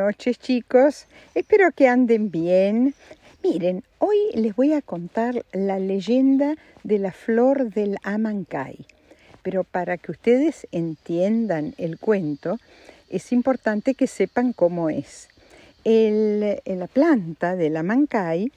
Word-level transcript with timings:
Noches 0.00 0.38
chicos, 0.38 1.04
espero 1.34 1.72
que 1.72 1.86
anden 1.86 2.30
bien. 2.30 2.94
Miren, 3.44 3.84
hoy 3.98 4.16
les 4.32 4.56
voy 4.56 4.72
a 4.72 4.80
contar 4.80 5.44
la 5.52 5.78
leyenda 5.78 6.56
de 6.84 6.98
la 6.98 7.12
flor 7.12 7.70
del 7.70 7.98
Amancay. 8.02 8.78
Pero 9.42 9.62
para 9.62 9.98
que 9.98 10.12
ustedes 10.12 10.66
entiendan 10.72 11.74
el 11.76 11.98
cuento, 11.98 12.58
es 13.10 13.30
importante 13.30 13.92
que 13.92 14.06
sepan 14.06 14.54
cómo 14.54 14.88
es. 14.88 15.28
la 15.84 16.86
planta 16.86 17.54
del 17.54 17.76
Amancay 17.76 18.50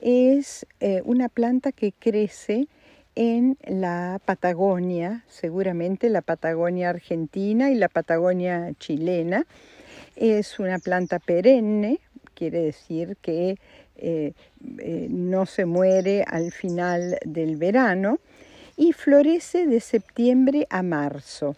es 0.00 0.64
eh, 0.80 1.02
una 1.04 1.28
planta 1.28 1.72
que 1.72 1.92
crece 1.92 2.68
en 3.16 3.58
la 3.66 4.18
Patagonia, 4.24 5.24
seguramente 5.28 6.08
la 6.08 6.22
Patagonia 6.22 6.88
argentina 6.88 7.70
y 7.70 7.74
la 7.74 7.88
Patagonia 7.90 8.72
chilena. 8.78 9.44
Es 10.16 10.58
una 10.58 10.78
planta 10.78 11.18
perenne, 11.18 12.00
quiere 12.34 12.60
decir 12.60 13.16
que 13.20 13.58
eh, 13.96 14.32
eh, 14.78 15.06
no 15.10 15.46
se 15.46 15.66
muere 15.66 16.24
al 16.26 16.52
final 16.52 17.18
del 17.24 17.56
verano 17.56 18.18
y 18.76 18.92
florece 18.92 19.66
de 19.66 19.80
septiembre 19.80 20.66
a 20.70 20.82
marzo. 20.82 21.56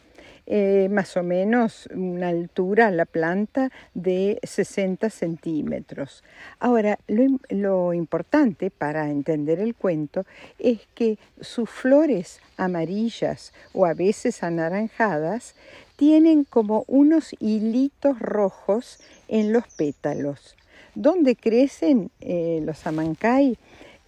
Eh, 0.51 0.89
más 0.91 1.15
o 1.19 1.23
menos 1.23 1.91
una 1.95 2.29
altura 2.29 2.91
la 2.91 3.05
planta 3.05 3.71
de 3.93 4.41
60 4.43 5.11
centímetros. 5.11 6.25
Ahora, 6.59 6.99
lo, 7.07 7.93
importante 7.93 8.71
para 8.71 9.11
entender 9.11 9.61
el 9.61 9.75
cuento 9.75 10.25
es 10.59 10.89
que 10.95 11.19
sus 11.43 11.69
flores 11.69 12.41
amarillas 12.57 13.53
o 13.75 13.85
a 13.85 13.93
veces 13.93 14.43
anaranjadas 14.43 15.55
tienen 15.97 16.45
como 16.45 16.85
unos 16.87 17.37
hilitos 17.41 18.19
rojos 18.19 19.01
en 19.29 19.53
los 19.53 19.65
pétalos. 19.77 20.57
¿Dónde 20.95 21.37
crecen 21.37 22.11
eh, 22.23 22.63
los 22.65 22.87
amancay? 22.87 23.59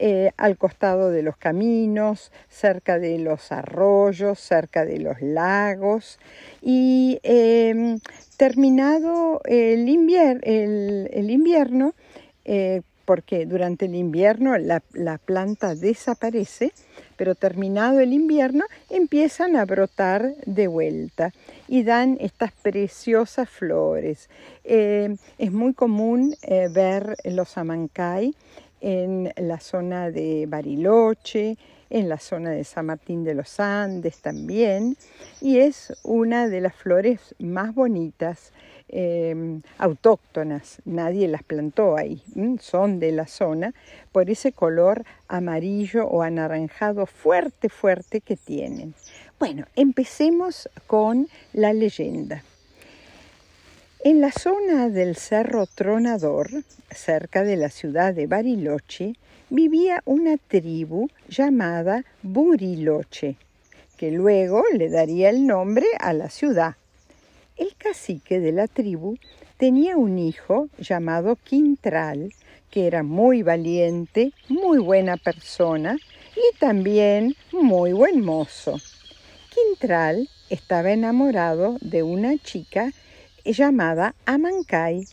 Eh, 0.03 0.33
al 0.39 0.57
costado 0.57 1.11
de 1.11 1.23
los 1.23 1.37
caminos, 1.37 2.33
cerca 2.49 2.99
de 2.99 3.19
los 3.19 3.53
arroyos, 3.53 4.41
cerca 4.41 4.87
de 4.87 4.99
los 4.99 5.21
lagos. 5.21 6.19
Y 6.63 7.21
em, 7.23 8.01
terminado 8.39 9.43
el, 9.45 9.87
invierno, 9.91 10.41
eh, 12.47 12.81
porque 13.05 13.45
durante 13.45 13.85
el 13.85 13.95
invierno 13.95 14.57
la, 14.57 14.81
planta 15.23 15.75
desaparece, 15.75 16.73
pero 17.19 17.35
terminado 17.35 18.01
el 18.01 18.15
invierno 18.15 18.65
empiezan 18.89 19.55
a 19.55 19.67
brotar 19.67 20.33
de 20.47 20.67
vuelta 20.67 21.35
y 21.69 21.83
dan 21.83 22.17
estas 22.21 22.53
preciosas 22.53 23.51
flores. 23.51 24.31
Eh, 24.65 25.15
es 25.37 25.53
muy 25.53 25.75
común 25.75 26.35
ver 26.73 27.17
los 27.25 27.59
amancay 27.59 28.35
en 28.81 29.33
la 29.37 29.61
zona 29.61 30.11
de 30.11 30.47
Bariloche, 30.49 31.57
en 31.91 32.09
la 32.09 32.19
zona 32.19 32.51
de 32.51 32.65
San 32.65 32.87
Martín 32.87 33.25
de 33.25 33.35
los 33.35 33.59
Andes 33.61 34.21
también, 34.21 34.97
y 35.41 35.59
es 35.59 35.93
una 36.05 36.49
de 36.49 36.61
las 36.61 36.75
flores 36.75 37.35
más 37.39 37.75
bonitas, 37.75 38.53
em, 38.89 39.63
autóctonas, 39.79 40.81
nadie 40.85 41.29
las 41.29 41.43
plantó 41.43 41.97
ahí, 41.97 42.23
son 42.61 43.01
de 43.01 43.13
la 43.13 43.27
zona, 43.27 43.75
por 44.13 44.31
ese 44.31 44.53
color 44.53 45.05
amarillo 45.29 46.07
o 46.07 46.23
anaranjado 46.23 47.07
fuerte, 47.07 47.69
fuerte 47.69 48.21
que 48.21 48.37
tienen. 48.37 48.95
Bueno, 49.39 49.67
empecemos 49.75 50.69
con 50.87 51.29
la 51.53 51.73
leyenda. 51.73 52.43
En 54.03 54.23
la 54.23 54.33
zona 54.33 54.89
del 54.89 55.15
Cerro 55.15 55.67
Tronador, 55.67 56.49
cerca 56.91 57.45
de 57.45 57.57
la 57.57 57.69
ciudad 57.69 58.15
de 58.15 58.27
Bariloche, 58.27 59.13
vivía 59.51 60.01
una 60.07 60.39
tribu 60.39 61.11
llamada 61.29 62.03
Buriloche, 62.23 63.37
que 63.99 64.11
luego 64.11 64.63
le 64.73 64.89
daría 64.89 65.29
el 65.29 65.47
nombre 65.47 65.85
a 65.99 66.15
la 66.15 66.31
ciudad. 66.31 66.77
El 67.59 67.77
cacique 67.77 68.41
de 68.41 68.53
la 68.53 68.69
tribu 68.69 69.19
tenía 69.59 69.99
un 69.99 70.19
hijo 70.19 70.71
llamado 70.79 71.37
Quintral, 71.37 72.33
que 72.71 72.87
era 72.87 73.03
muy 73.03 73.43
valiente, 73.43 74.33
muy 74.49 74.79
buena 74.79 75.19
persona 75.19 75.99
y 76.35 76.59
también 76.59 77.37
muy 77.53 77.93
buen 77.93 78.25
mozo. 78.25 78.79
Quintral 79.55 80.27
estaba 80.49 80.91
enamorado 80.91 81.77
de 81.83 82.03
una 82.03 82.39
chica 82.39 82.95
llamada 83.45 84.15
Amancay, 84.27 85.07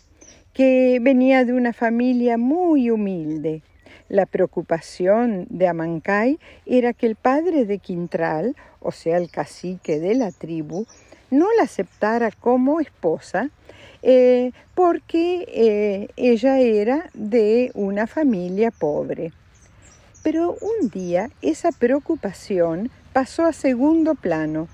que 0.53 0.99
venía 1.01 1.45
de 1.45 1.53
una 1.53 1.73
familia 1.73 2.37
muy 2.37 2.89
humilde. 2.89 3.61
La 4.09 4.25
preocupación 4.25 5.45
de 5.49 5.67
Amancay 5.67 6.39
era 6.65 6.93
que 6.93 7.07
el 7.07 7.15
padre 7.15 7.65
de 7.65 7.79
Quintral, 7.79 8.55
o 8.79 8.91
sea, 8.91 9.17
el 9.17 9.29
cacique 9.29 9.99
de 9.99 10.15
la 10.15 10.31
tribu, 10.31 10.85
no 11.29 11.47
la 11.57 11.63
aceptara 11.63 12.31
como 12.31 12.79
esposa 12.79 13.49
eh, 14.01 14.51
porque 14.75 15.45
eh, 15.49 16.07
ella 16.15 16.59
era 16.59 17.09
de 17.13 17.71
una 17.73 18.07
familia 18.07 18.71
pobre. 18.71 19.33
Pero 20.23 20.55
un 20.61 20.89
día 20.89 21.29
esa 21.41 21.71
preocupación 21.71 22.89
pasó 23.13 23.45
a 23.45 23.53
segundo 23.53 24.15
plano 24.15 24.67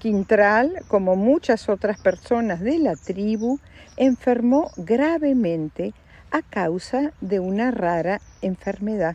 Quintral, 0.00 0.82
como 0.88 1.14
muchas 1.14 1.68
otras 1.68 2.00
personas 2.00 2.60
de 2.60 2.78
la 2.78 2.96
tribu, 2.96 3.60
enfermó 3.98 4.70
gravemente 4.78 5.92
a 6.30 6.40
causa 6.40 7.12
de 7.20 7.38
una 7.38 7.70
rara 7.70 8.22
enfermedad. 8.40 9.14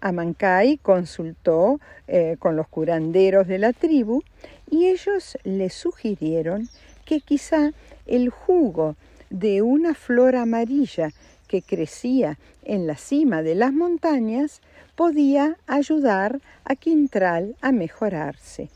Amancay 0.00 0.78
consultó 0.78 1.78
eh, 2.08 2.34
con 2.40 2.56
los 2.56 2.66
curanderos 2.66 3.46
de 3.46 3.60
la 3.60 3.72
tribu 3.72 4.24
y 4.68 4.86
ellos 4.86 5.38
le 5.44 5.70
sugirieron 5.70 6.68
que 7.04 7.20
quizá 7.20 7.70
el 8.04 8.30
jugo 8.30 8.96
de 9.30 9.62
una 9.62 9.94
flor 9.94 10.34
amarilla 10.34 11.10
que 11.46 11.62
crecía 11.62 12.36
en 12.64 12.88
la 12.88 12.96
cima 12.96 13.42
de 13.42 13.54
las 13.54 13.72
montañas 13.72 14.60
podía 14.96 15.56
ayudar 15.68 16.40
a 16.64 16.74
Quintral 16.74 17.54
a 17.60 17.70
mejorarse. 17.70 18.70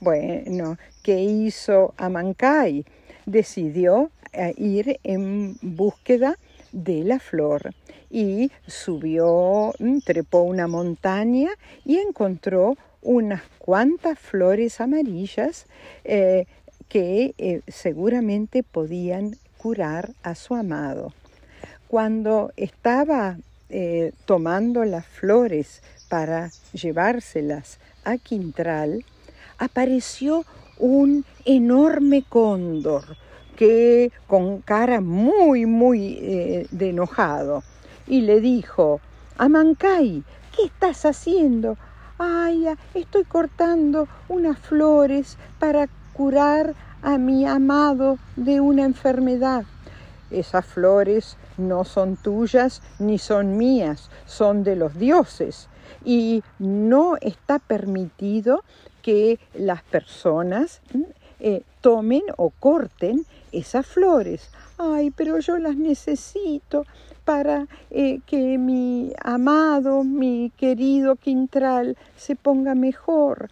Bueno, 0.00 0.78
¿qué 1.02 1.20
hizo 1.20 1.92
Amancay? 1.98 2.86
Decidió 3.26 4.10
eh, 4.32 4.54
ir 4.56 4.98
en 5.04 5.58
búsqueda 5.60 6.38
de 6.72 7.04
la 7.04 7.18
flor 7.18 7.74
y 8.08 8.50
subió, 8.66 9.74
mm, 9.78 9.98
trepó 9.98 10.40
una 10.40 10.66
montaña 10.66 11.50
y 11.84 11.98
encontró 11.98 12.78
unas 13.02 13.42
cuantas 13.58 14.18
flores 14.18 14.80
amarillas 14.80 15.66
eh, 16.04 16.46
que 16.88 17.34
eh, 17.36 17.60
seguramente 17.68 18.62
podían 18.62 19.36
curar 19.58 20.12
a 20.22 20.34
su 20.34 20.54
amado. 20.54 21.12
Cuando 21.88 22.52
estaba 22.56 23.36
tomando 24.24 24.84
las 24.84 25.06
flores 25.06 25.80
para 26.08 26.50
llevárselas 26.72 27.78
a 28.02 28.16
Quintral, 28.16 29.04
apareció 29.60 30.44
un 30.78 31.24
enorme 31.44 32.24
cóndor 32.28 33.16
que 33.56 34.10
con 34.26 34.62
cara 34.62 35.00
muy, 35.00 35.66
muy 35.66 36.18
eh, 36.20 36.66
de 36.70 36.90
enojado 36.90 37.62
y 38.06 38.22
le 38.22 38.40
dijo, 38.40 39.00
Amancay, 39.36 40.24
¿qué 40.56 40.64
estás 40.64 41.04
haciendo? 41.04 41.76
Ay, 42.18 42.66
estoy 42.94 43.24
cortando 43.24 44.08
unas 44.28 44.58
flores 44.58 45.36
para 45.58 45.88
curar 46.14 46.74
a 47.02 47.18
mi 47.18 47.46
amado 47.46 48.18
de 48.36 48.60
una 48.60 48.84
enfermedad. 48.84 49.64
Esas 50.30 50.64
flores 50.64 51.36
no 51.58 51.84
son 51.84 52.16
tuyas 52.16 52.82
ni 52.98 53.18
son 53.18 53.58
mías, 53.58 54.10
son 54.26 54.64
de 54.64 54.76
los 54.76 54.98
dioses 54.98 55.68
y 56.04 56.42
no 56.58 57.16
está 57.20 57.58
permitido 57.58 58.64
que 59.02 59.38
las 59.54 59.82
personas 59.82 60.80
eh, 61.42 61.62
tomen 61.80 62.22
o 62.36 62.50
corten 62.50 63.24
esas 63.50 63.86
flores. 63.86 64.50
Ay, 64.76 65.10
pero 65.10 65.38
yo 65.38 65.56
las 65.56 65.74
necesito 65.74 66.84
para 67.24 67.66
eh, 67.90 68.20
que 68.26 68.58
mi 68.58 69.14
amado, 69.24 70.04
mi 70.04 70.52
querido 70.58 71.16
Quintral 71.16 71.96
se 72.16 72.36
ponga 72.36 72.74
mejor. 72.74 73.48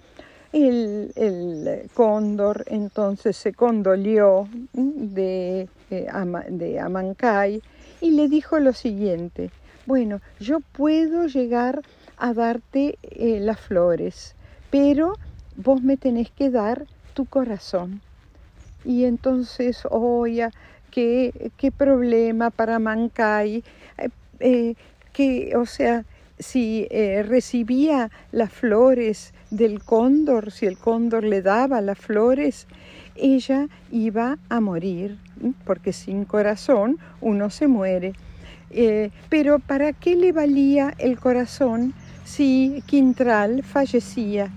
El, 0.53 1.13
el 1.17 1.89
cóndor 1.95 2.65
entonces 2.67 3.37
se 3.39 3.55
condolió 3.55 4.49
de, 4.75 5.69
eh, 5.91 6.09
de 6.51 6.81
Amancay 6.81 7.63
y 8.03 8.11
le 8.11 8.29
dijo 8.29 8.59
lo 8.59 8.75
siguiente, 8.75 9.51
bueno, 9.87 10.21
yo 10.41 10.61
puedo 10.61 11.27
llegar 11.27 11.83
a 12.19 12.35
darte 12.35 12.99
las 13.41 13.61
flores, 13.61 14.35
pero 14.71 15.15
vos 15.59 15.83
me 15.83 15.97
tenés 15.97 16.31
que 16.31 16.49
dar 16.51 16.87
tu 17.13 17.27
corazón. 17.27 18.01
Y 18.85 19.05
entonces 19.05 19.83
Oya 19.91 20.51
qué, 20.91 21.51
qué 21.57 21.71
problema 21.71 22.51
para 22.51 22.79
Mancay, 22.79 23.65
eh, 23.99 24.09
eh, 24.41 24.75
que, 25.13 25.57
o 25.57 25.67
sea, 25.67 26.05
si 26.39 26.87
eh, 26.91 27.25
recibía 27.25 28.11
las 28.31 28.53
flores 28.53 29.35
del 29.51 29.83
cóndor, 29.83 30.53
si 30.53 30.67
el 30.67 30.79
cóndor 30.79 31.25
le 31.25 31.43
daba 31.43 31.81
las 31.81 31.99
flores, 31.99 32.69
ella 33.17 33.67
iba 33.91 34.39
a 34.49 34.61
morir, 34.61 35.19
porque 35.65 35.93
sin 35.93 36.25
corazón 36.25 36.99
uno 37.21 37.51
se 37.51 37.67
muere. 37.67 38.13
Pero 39.31 39.59
¿para 39.59 39.95
qué 39.95 40.15
le 40.15 40.31
valía 40.31 40.95
el 40.99 41.19
corazón 41.19 41.95
si 42.25 42.85
Quintral 42.87 43.65
fallecía? 43.65 44.53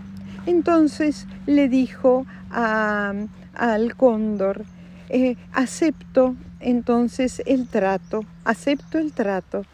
Entonces 0.45 1.27
le 1.45 1.69
dijo 1.69 2.25
al 2.49 3.95
cóndor, 3.95 4.65
eh, 5.09 5.35
acepto 5.53 6.35
entonces 6.59 7.41
el 7.45 7.67
trato, 7.67 8.23
acepto 8.43 8.97
el 8.97 9.13
trato 9.13 9.65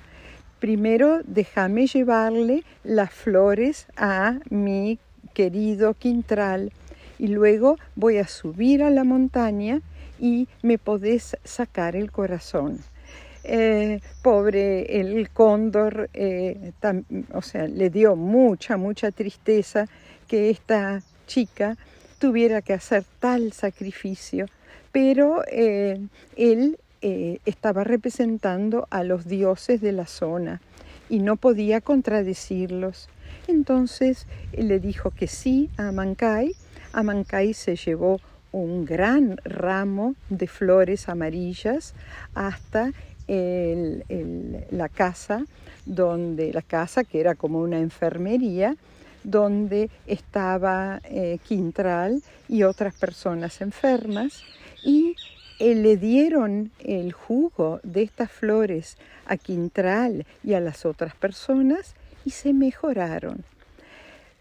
primero 0.59 1.21
déjame 1.25 1.87
llevarle 1.87 2.63
las 2.83 3.11
flores 3.11 3.87
a 3.95 4.39
mi 4.49 4.99
querido 5.33 5.93
Quintral 5.93 6.71
y 7.19 7.27
luego 7.27 7.77
voy 7.95 8.17
a 8.17 8.27
subir 8.27 8.83
a 8.83 8.89
la 8.89 9.03
montaña 9.03 9.81
y 10.19 10.47
me 10.63 10.77
podés 10.77 11.37
sacar 11.43 11.95
el 11.95 12.11
corazón. 12.11 12.79
Eh, 13.49 14.01
pobre 14.21 14.99
el 14.99 15.29
cóndor, 15.29 16.09
eh, 16.13 16.73
o 17.33 17.41
sea, 17.41 17.65
le 17.65 17.89
dio 17.89 18.17
mucha, 18.17 18.75
mucha 18.75 19.09
tristeza 19.11 19.87
que 20.27 20.49
esta 20.49 21.01
chica 21.27 21.77
tuviera 22.19 22.61
que 22.61 22.73
hacer 22.73 23.05
tal 23.21 23.53
sacrificio, 23.53 24.47
pero 24.91 25.43
eh, 25.49 25.97
él 26.35 26.77
estaba 26.99 27.85
representando 27.85 28.85
a 28.89 29.03
los 29.03 29.27
dioses 29.27 29.79
de 29.79 29.93
la 29.93 30.07
zona 30.07 30.59
y 31.07 31.19
no 31.19 31.37
podía 31.37 31.79
contradecirlos. 31.79 33.07
Entonces 33.47 34.27
le 34.51 34.81
dijo 34.81 35.11
que 35.11 35.27
sí 35.27 35.69
a 35.77 35.87
Amancay. 35.87 36.53
Amancay 36.91 37.53
se 37.53 37.77
llevó 37.77 38.19
un 38.51 38.83
gran 38.83 39.37
ramo 39.45 40.15
de 40.29 40.47
flores 40.47 41.07
amarillas 41.07 41.93
hasta 42.33 42.91
la 43.27 44.89
casa 44.89 45.45
donde 45.85 46.53
la 46.53 46.61
casa 46.61 47.03
que 47.03 47.19
era 47.19 47.35
como 47.35 47.59
una 47.59 47.79
enfermería 47.79 48.75
donde 49.23 49.89
estaba 50.05 51.01
eh, 51.03 51.39
Quintral 51.45 52.23
y 52.47 52.63
otras 52.63 52.95
personas 52.95 53.61
enfermas 53.61 54.43
y 54.83 55.15
eh, 55.59 55.75
le 55.75 55.97
dieron 55.97 56.71
el 56.79 57.11
jugo 57.11 57.79
de 57.83 58.03
estas 58.03 58.31
flores 58.31 58.97
a 59.25 59.35
Quintral 59.37 60.25
y 60.43 60.53
a 60.53 60.61
las 60.61 60.85
otras 60.85 61.15
personas 61.15 61.95
y 62.23 62.29
se 62.29 62.53
mejoraron. 62.53 63.43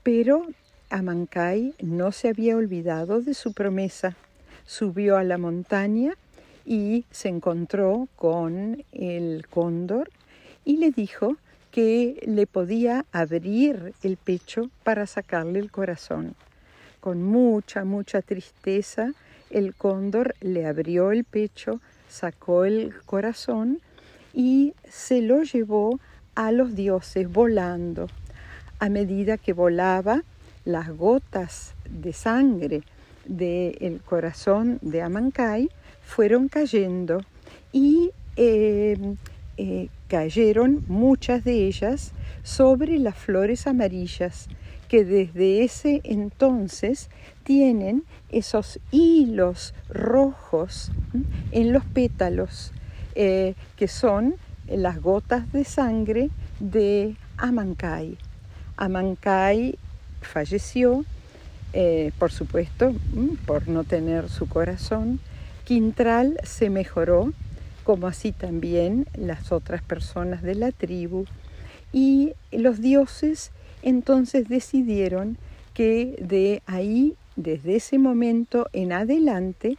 Pero 0.03 0.47
Amancay 0.91 1.75
no 1.81 2.13
se 2.13 2.29
había 2.29 2.57
olvidado 2.57 3.21
de 3.21 3.35
su 3.35 3.53
promesa. 3.53 4.15
Subió 4.67 5.17
a 5.17 5.25
la 5.25 5.39
montaña 5.39 6.15
y 6.67 7.05
se 7.13 7.29
encontró 7.29 8.09
con 8.17 8.85
el 8.93 9.47
cóndor 9.49 10.11
y 10.65 10.79
le 10.79 10.91
dijo 10.91 11.37
que 11.71 12.23
le 12.27 12.47
podía 12.47 13.07
abrir 13.13 13.95
el 14.03 14.17
pecho 14.17 14.69
para 14.83 15.07
sacarle 15.07 15.61
el 15.61 15.71
corazón. 15.71 16.35
Con 17.01 17.23
mucha, 17.23 17.85
mucha 17.85 18.21
tristeza, 18.21 19.13
el 19.51 19.75
cóndor 19.75 20.35
le 20.41 20.67
abrió 20.67 21.13
el 21.13 21.23
pecho, 21.25 21.81
sacó 22.09 22.65
el 22.65 22.95
corazón 23.05 23.81
y 24.35 24.75
se 24.89 25.23
lo 25.23 25.45
llevó 25.45 26.01
a 26.35 26.51
los 26.51 26.75
dioses 26.75 27.31
volando. 27.31 28.09
A 28.81 28.89
medida 28.89 29.39
que 29.39 29.53
volaba, 29.53 30.25
las 30.65 30.91
gotas 30.91 31.75
de 31.89 32.13
sangre 32.13 32.83
del 33.29 34.01
corazón 34.05 34.79
de 34.83 35.03
Amancay 35.03 35.69
fueron 36.03 36.49
cayendo 36.49 37.21
y 37.73 38.11
eh, 38.37 38.97
eh, 39.57 39.89
cayeron 40.09 40.85
muchas 40.89 41.45
de 41.45 41.67
ellas 41.67 42.13
sobre 42.43 42.99
las 42.99 43.17
flores 43.17 43.67
amarillas 43.67 44.49
que 44.89 45.05
desde 45.05 45.65
ese 45.65 46.01
entonces 46.05 47.11
tienen 47.43 48.05
esos 48.31 48.79
hilos 48.91 49.75
rojos 49.89 50.91
en 51.53 51.73
los 51.73 51.85
pétalos, 51.85 52.73
eh, 53.15 53.55
que 53.77 53.89
son 53.89 54.37
las 54.69 55.01
gotas 55.01 55.53
de 55.53 55.65
sangre 55.65 56.31
de 56.61 57.17
Amancay. 57.37 58.17
Amancay 58.77 59.79
falleció, 60.21 61.05
eh, 61.79 62.11
por 62.19 62.33
supuesto, 62.33 62.95
por 63.45 63.69
no 63.69 63.85
tener 63.85 64.31
su 64.31 64.49
corazón. 64.49 65.21
Quintral 65.65 66.39
se 66.43 66.71
mejoró, 66.71 67.33
como 67.85 68.07
así 68.07 68.33
también 68.33 69.07
las 69.15 69.53
otras 69.53 69.83
personas 69.83 70.43
de 70.43 70.55
la 70.55 70.73
tribu. 70.73 71.27
Y 71.93 72.33
los 72.51 72.81
dioses 72.81 73.53
entonces 73.83 74.49
decidieron 74.49 75.37
que 75.75 76.17
de 76.19 76.63
ahí 76.67 77.15
desde 77.37 77.77
ese 77.77 77.99
momento 77.99 78.67
en 78.73 78.93
adelante, 78.93 79.77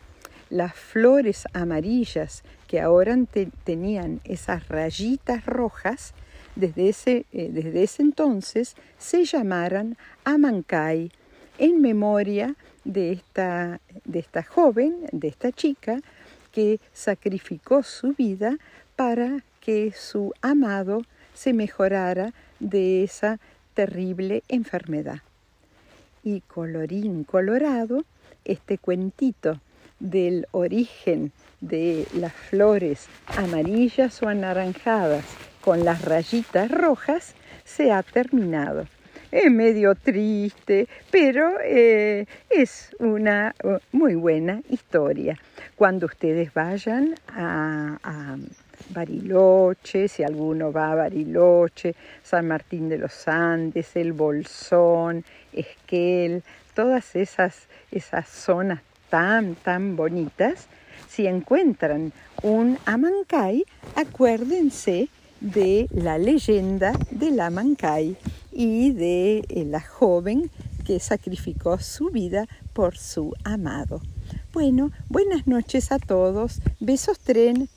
las 0.49 0.75
flores 0.75 1.45
amarillas 1.53 2.43
que 2.67 2.79
ahora 2.79 3.17
tenían 3.63 4.21
esas 4.23 4.67
rayitas 4.69 5.45
rojas, 5.45 6.13
desde 6.55 6.89
ese, 6.89 7.25
eh, 7.33 7.49
desde 7.51 7.83
ese 7.83 8.03
entonces 8.03 8.75
se 8.97 9.25
llamaran 9.25 9.97
Amancay, 10.23 11.11
en 11.57 11.81
memoria 11.81 12.55
de 12.83 13.11
esta, 13.11 13.79
de 14.05 14.19
esta 14.19 14.43
joven, 14.43 15.07
de 15.11 15.27
esta 15.27 15.51
chica, 15.51 15.99
que 16.51 16.79
sacrificó 16.93 17.83
su 17.83 18.13
vida 18.13 18.57
para 18.95 19.43
que 19.59 19.91
su 19.91 20.33
amado 20.41 21.01
se 21.33 21.53
mejorara 21.53 22.33
de 22.59 23.03
esa 23.03 23.39
terrible 23.73 24.43
enfermedad 24.47 25.19
y 26.23 26.41
colorín 26.41 27.23
colorado, 27.23 28.03
este 28.43 28.77
cuentito 28.77 29.61
del 29.99 30.47
origen 30.51 31.31
de 31.61 32.05
las 32.13 32.33
flores 32.33 33.07
amarillas 33.27 34.21
o 34.21 34.27
anaranjadas 34.27 35.25
con 35.61 35.85
las 35.85 36.03
rayitas 36.03 36.69
rojas 36.69 37.33
se 37.63 37.91
ha 37.91 38.03
terminado. 38.03 38.87
Es 39.31 39.51
medio 39.51 39.93
triste, 39.95 40.87
pero 41.11 41.59
eh, 41.61 42.25
es 42.49 42.95
una 42.99 43.53
uh, 43.63 43.77
muy 43.91 44.15
buena 44.15 44.61
historia. 44.69 45.37
Cuando 45.75 46.05
ustedes 46.05 46.53
vayan 46.53 47.13
a, 47.27 47.97
a 48.03 48.37
Bariloche, 48.89 50.07
si 50.07 50.23
alguno 50.23 50.71
va 50.71 50.93
a 50.93 50.95
Bariloche, 50.95 51.93
San 52.23 52.47
Martín 52.47 52.87
de 52.87 52.99
los 52.99 53.27
Andes, 53.27 53.95
El 53.97 54.13
Bolsón, 54.13 55.25
Esquel, 55.51 56.43
todas 56.73 57.15
esas, 57.15 57.67
esas 57.91 58.29
zonas 58.29 58.81
tan, 59.09 59.55
tan 59.55 59.97
bonitas, 59.97 60.67
si 61.09 61.27
encuentran 61.27 62.13
un 62.43 62.77
Amancay, 62.85 63.65
acuérdense 63.95 65.09
de 65.41 65.87
la 65.91 66.17
leyenda 66.17 66.93
del 67.11 67.39
Amancay 67.39 68.15
y 68.57 68.91
de 68.91 69.45
eh, 69.49 69.65
la 69.65 69.81
joven 69.81 70.49
que 70.83 70.99
sacrificó 70.99 71.77
su 71.77 72.09
vida 72.09 72.47
por 72.73 72.97
su 72.97 73.35
amado. 73.43 74.01
Bueno, 74.51 74.91
buenas 75.09 75.45
noches 75.45 75.91
a 75.91 75.99
todos. 75.99 76.59
Besos 76.79 77.19
tren. 77.19 77.69